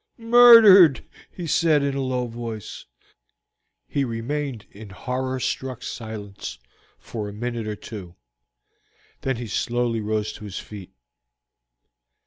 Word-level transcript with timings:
"Murdered!" 0.17 1.03
he 1.29 1.45
said 1.45 1.83
in 1.83 1.93
a 1.93 2.01
low 2.01 2.25
voice; 2.25 2.85
"my 2.95 3.01
father 3.05 3.05
has 3.05 3.29
been 3.29 3.37
murdered." 3.37 3.93
He 3.93 4.03
remained 4.17 4.65
in 4.71 4.89
horror 4.89 5.39
struck 5.39 5.83
silence 5.83 6.57
for 6.97 7.29
a 7.29 7.31
minute 7.33 7.67
or 7.67 7.75
two; 7.75 8.15
then 9.21 9.35
he 9.37 9.45
slowly 9.45 10.01
rose 10.01 10.33
to 10.33 10.43
his 10.45 10.57
feet. 10.57 10.89